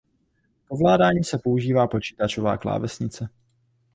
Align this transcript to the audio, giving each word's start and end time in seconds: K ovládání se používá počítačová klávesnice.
K 0.65 0.71
ovládání 0.71 1.23
se 1.23 1.37
používá 1.37 1.87
počítačová 1.87 2.57
klávesnice. 2.57 3.29